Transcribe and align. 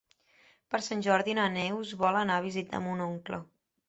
Per 0.69 0.77
Sant 0.85 1.03
Jordi 1.07 1.35
na 1.39 1.43
Neus 1.57 1.91
vol 1.99 2.17
anar 2.21 2.39
a 2.41 2.43
visitar 2.47 2.81
mon 2.87 3.05
oncle. 3.09 3.41